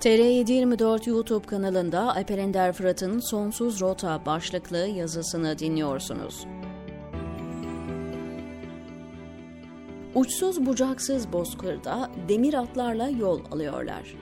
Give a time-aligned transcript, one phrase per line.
[0.00, 6.46] TR724 YouTube kanalında Alper Ender Fırat'ın Sonsuz Rota başlıklı yazısını dinliyorsunuz.
[10.14, 14.14] Uçsuz bucaksız bozkırda demir atlarla yol alıyorlar.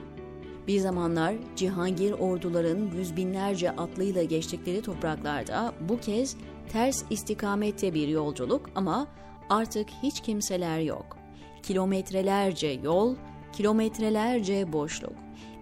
[0.67, 6.35] Bir zamanlar Cihangir orduların yüz binlerce atlıyla geçtikleri topraklarda bu kez
[6.71, 9.07] ters istikamette bir yolculuk ama
[9.49, 11.17] artık hiç kimseler yok.
[11.63, 13.15] Kilometrelerce yol,
[13.53, 15.13] kilometrelerce boşluk.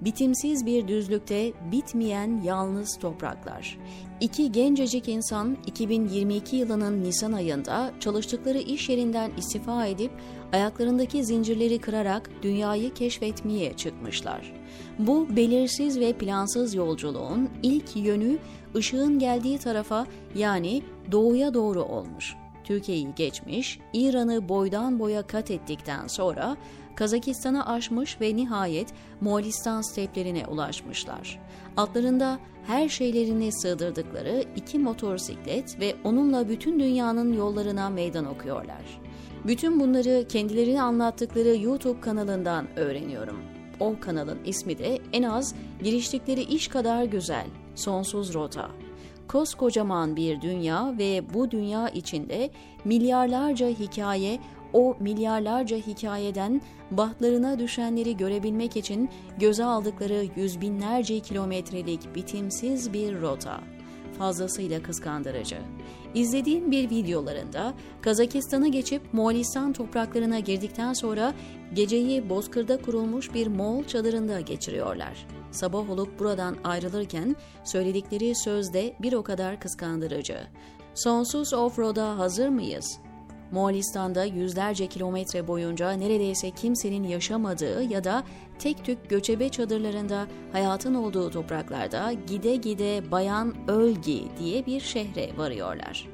[0.01, 3.77] Bitimsiz bir düzlükte bitmeyen yalnız topraklar.
[4.21, 10.11] İki gencecik insan 2022 yılının Nisan ayında çalıştıkları iş yerinden istifa edip
[10.53, 14.53] ayaklarındaki zincirleri kırarak dünyayı keşfetmeye çıkmışlar.
[14.99, 18.37] Bu belirsiz ve plansız yolculuğun ilk yönü
[18.75, 22.35] ışığın geldiği tarafa yani doğuya doğru olmuş.
[22.67, 26.57] Türkiye'yi geçmiş, İran'ı boydan boya kat ettikten sonra
[26.95, 31.39] Kazakistan'a aşmış ve nihayet Moğolistan steplerine ulaşmışlar.
[31.77, 39.01] Altlarında her şeylerini sığdırdıkları iki motosiklet ve onunla bütün dünyanın yollarına meydan okuyorlar.
[39.45, 43.37] Bütün bunları kendilerini anlattıkları YouTube kanalından öğreniyorum.
[43.79, 48.71] O kanalın ismi de en az giriştikleri iş kadar güzel, Sonsuz Rota
[49.27, 52.49] koskocaman bir dünya ve bu dünya içinde
[52.85, 54.39] milyarlarca hikaye
[54.73, 56.61] o milyarlarca hikayeden
[56.91, 63.59] bahtlarına düşenleri görebilmek için göze aldıkları yüz binlerce kilometrelik bitimsiz bir rota.
[64.17, 65.57] Fazlasıyla kıskandırıcı.
[66.13, 71.33] İzlediğim bir videolarında Kazakistan'ı geçip Moğolistan topraklarına girdikten sonra
[71.73, 75.36] geceyi bozkırda kurulmuş bir Moğol çadırında geçiriyorlar.
[75.51, 80.37] Sabah olup buradan ayrılırken söyledikleri sözde bir o kadar kıskandırıcı.
[80.95, 82.99] Sonsuz offroad'a hazır mıyız?
[83.51, 88.23] Moğolistan'da yüzlerce kilometre boyunca neredeyse kimsenin yaşamadığı ya da
[88.59, 96.07] tek tük göçebe çadırlarında hayatın olduğu topraklarda gide gide Bayan Ölgi diye bir şehre varıyorlar.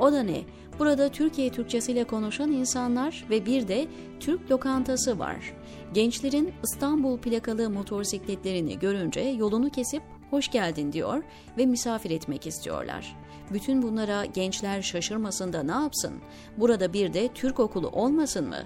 [0.00, 0.40] O da ne?
[0.78, 3.86] Burada Türkiye Türkçesiyle konuşan insanlar ve bir de
[4.20, 5.54] Türk lokantası var.
[5.94, 11.22] Gençlerin İstanbul plakalı motosikletlerini görünce yolunu kesip hoş geldin diyor
[11.58, 13.16] ve misafir etmek istiyorlar.
[13.52, 16.14] Bütün bunlara gençler şaşırmasın da ne yapsın?
[16.56, 18.64] Burada bir de Türk okulu olmasın mı?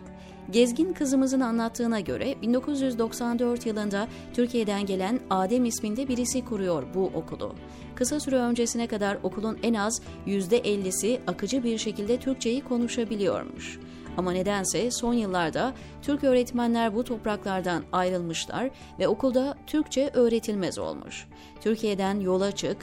[0.51, 7.55] Gezgin kızımızın anlattığına göre 1994 yılında Türkiye'den gelen Adem isminde birisi kuruyor bu okulu.
[7.95, 13.79] Kısa süre öncesine kadar okulun en az %50'si akıcı bir şekilde Türkçeyi konuşabiliyormuş.
[14.17, 21.27] Ama nedense son yıllarda Türk öğretmenler bu topraklardan ayrılmışlar ve okulda Türkçe öğretilmez olmuş.
[21.61, 22.77] Türkiye'den yola çık,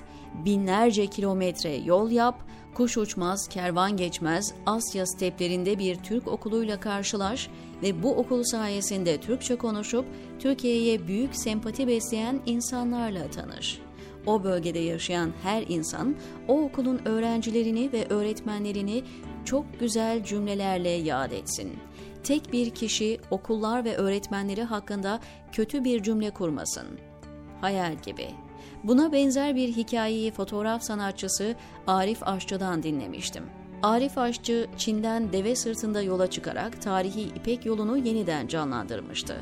[0.46, 2.44] binlerce kilometre yol yap,
[2.74, 7.50] kuş uçmaz, kervan geçmez, Asya steplerinde bir Türk okuluyla karşılaş
[7.84, 10.06] ve bu okul sayesinde Türkçe konuşup
[10.40, 13.80] Türkiye'ye büyük sempati besleyen insanlarla tanış.
[14.26, 16.16] O bölgede yaşayan her insan
[16.48, 19.04] o okulun öğrencilerini ve öğretmenlerini
[19.46, 21.80] çok güzel cümlelerle yad etsin.
[22.24, 25.20] Tek bir kişi okullar ve öğretmenleri hakkında
[25.52, 26.88] kötü bir cümle kurmasın.
[27.62, 28.28] Hayal gibi.
[28.84, 31.56] Buna benzer bir hikayeyi fotoğraf sanatçısı
[31.88, 33.44] Arif Aşçı'dan dinlemiştim.
[33.84, 39.38] Arif Aşçı, Çin'den deve sırtında yola çıkarak tarihi İpek yolunu yeniden canlandırmıştı.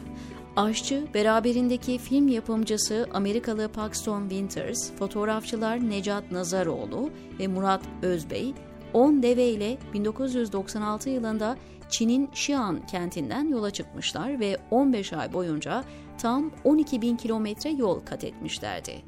[0.55, 8.53] Aşçı, beraberindeki film yapımcısı Amerikalı Paxton Winters, fotoğrafçılar Necat Nazaroğlu ve Murat Özbey,
[8.93, 11.57] 10 deve ile 1996 yılında
[11.89, 15.83] Çin'in Xi'an kentinden yola çıkmışlar ve 15 ay boyunca
[16.17, 19.01] tam 12 bin kilometre yol kat etmişlerdi.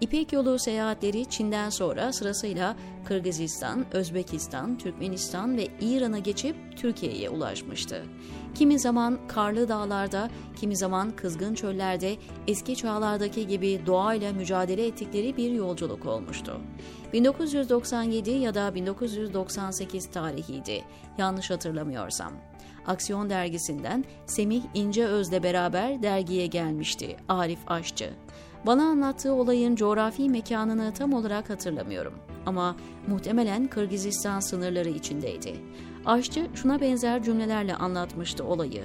[0.00, 8.04] İpek yolu seyahatleri Çin'den sonra sırasıyla Kırgızistan, Özbekistan, Türkmenistan ve İran'a geçip Türkiye'ye ulaşmıştı.
[8.54, 10.30] Kimi zaman karlı dağlarda,
[10.60, 16.60] kimi zaman kızgın çöllerde eski çağlardaki gibi doğayla mücadele ettikleri bir yolculuk olmuştu.
[17.12, 20.84] 1997 ya da 1998 tarihiydi,
[21.18, 22.32] yanlış hatırlamıyorsam.
[22.86, 28.10] Aksiyon dergisinden Semih İnceöz'le beraber dergiye gelmişti Arif Aşçı.
[28.66, 32.14] Bana anlattığı olayın coğrafi mekanını tam olarak hatırlamıyorum
[32.46, 32.76] ama
[33.06, 35.54] muhtemelen Kırgızistan sınırları içindeydi.
[36.06, 38.84] Aşçı şuna benzer cümlelerle anlatmıştı olayı.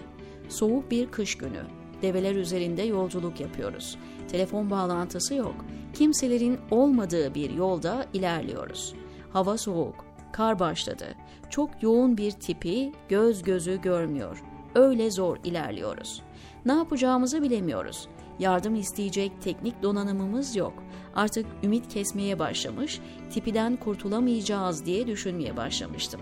[0.50, 1.62] Soğuk bir kış günü.
[2.02, 3.98] Develer üzerinde yolculuk yapıyoruz.
[4.28, 5.56] Telefon bağlantısı yok.
[5.94, 8.94] Kimselerin olmadığı bir yolda ilerliyoruz.
[9.34, 10.06] Hava soğuk.
[10.32, 11.06] Kar başladı.
[11.50, 14.44] Çok yoğun bir tipi göz gözü görmüyor.
[14.76, 16.22] Öyle zor ilerliyoruz.
[16.66, 18.08] Ne yapacağımızı bilemiyoruz.
[18.42, 20.74] Yardım isteyecek teknik donanımımız yok.
[21.16, 23.00] Artık ümit kesmeye başlamış,
[23.32, 26.22] tipiden kurtulamayacağız diye düşünmeye başlamıştım.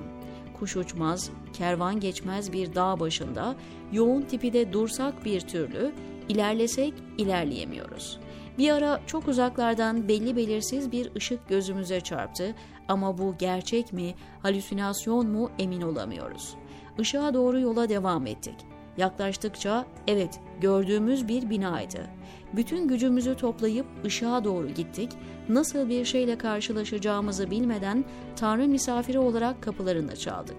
[0.60, 3.56] kuş uçmaz, kervan geçmez bir dağ başında,
[3.92, 5.92] yoğun tipide dursak bir türlü,
[6.30, 8.20] ilerlesek ilerleyemiyoruz.
[8.58, 12.56] Bir ara çok uzaklardan belli belirsiz bir ışık gözümüze çarptı
[12.88, 16.56] ama bu gerçek mi, halüsinasyon mu emin olamıyoruz.
[16.98, 18.56] Işığa doğru yola devam ettik.
[19.00, 22.08] Yaklaştıkça evet gördüğümüz bir binaydı.
[22.54, 25.12] Bütün gücümüzü toplayıp ışığa doğru gittik.
[25.50, 28.06] Nasıl bir şeyle karşılaşacağımızı bilmeden
[28.36, 30.56] Tanrı misafiri olarak kapılarını çaldık.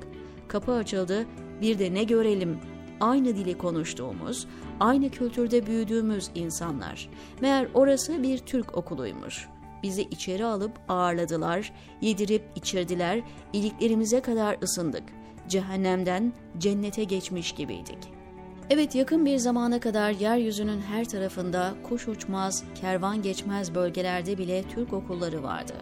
[0.48, 1.26] Kapı açıldı.
[1.60, 2.58] Bir de ne görelim?
[3.00, 4.46] Aynı dili konuştuğumuz,
[4.80, 7.08] aynı kültürde büyüdüğümüz insanlar.
[7.40, 9.48] Meğer orası bir Türk okuluymuş.
[9.82, 13.20] Bizi içeri alıp ağırladılar, yedirip içirdiler,
[13.52, 15.04] iliklerimize kadar ısındık.
[15.48, 18.19] Cehennemden cennete geçmiş gibiydik.''
[18.72, 24.92] Evet yakın bir zamana kadar yeryüzünün her tarafında kuş uçmaz, kervan geçmez bölgelerde bile Türk
[24.92, 25.72] okulları vardı.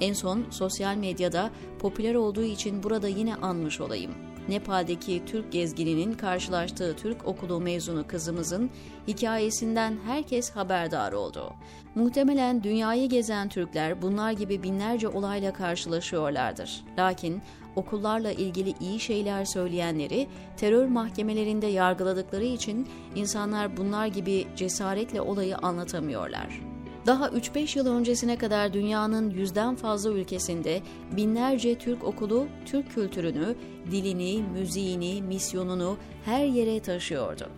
[0.00, 4.12] En son sosyal medyada popüler olduğu için burada yine anmış olayım.
[4.48, 8.70] Nepal'deki Türk gezgininin karşılaştığı Türk okulu mezunu kızımızın
[9.08, 11.52] hikayesinden herkes haberdar oldu.
[11.94, 16.84] Muhtemelen dünyayı gezen Türkler bunlar gibi binlerce olayla karşılaşıyorlardır.
[16.98, 17.42] Lakin
[17.76, 26.73] okullarla ilgili iyi şeyler söyleyenleri terör mahkemelerinde yargıladıkları için insanlar bunlar gibi cesaretle olayı anlatamıyorlar.
[27.06, 30.82] Daha 3-5 yıl öncesine kadar dünyanın yüzden fazla ülkesinde
[31.16, 33.54] binlerce Türk okulu Türk kültürünü,
[33.90, 37.48] dilini, müziğini, misyonunu her yere taşıyordu.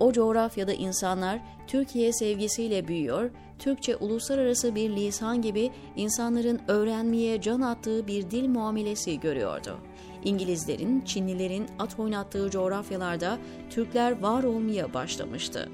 [0.00, 8.06] O coğrafyada insanlar Türkiye sevgisiyle büyüyor, Türkçe uluslararası bir lisan gibi insanların öğrenmeye can attığı
[8.06, 9.78] bir dil muamelesi görüyordu.
[10.24, 13.38] İngilizlerin, Çinlilerin at oynattığı coğrafyalarda
[13.70, 15.68] Türkler var olmaya başlamıştı.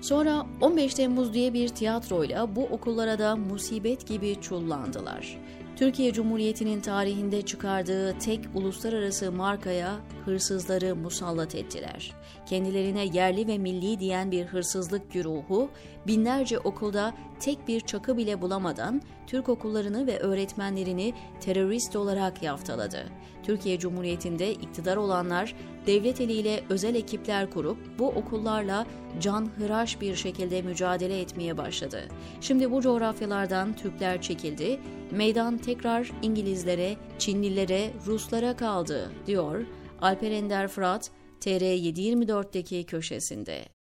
[0.00, 5.38] Sonra 15 Temmuz diye bir tiyatroyla bu okullara da musibet gibi çullandılar.
[5.76, 9.94] Türkiye Cumhuriyeti'nin tarihinde çıkardığı tek uluslararası markaya
[10.28, 12.14] hırsızları musallat ettiler.
[12.46, 15.70] Kendilerine yerli ve milli diyen bir hırsızlık güruhu
[16.06, 23.04] binlerce okulda tek bir çakı bile bulamadan Türk okullarını ve öğretmenlerini terörist olarak yaftaladı.
[23.42, 25.54] Türkiye Cumhuriyeti'nde iktidar olanlar
[25.86, 28.86] devlet eliyle özel ekipler kurup bu okullarla
[29.20, 32.02] can hıraş bir şekilde mücadele etmeye başladı.
[32.40, 39.64] Şimdi bu coğrafyalardan Türkler çekildi, meydan tekrar İngilizlere, Çinlilere, Ruslara kaldı, diyor
[40.00, 41.10] Alper Ender Fırat,
[41.40, 43.77] TR724'deki köşesinde.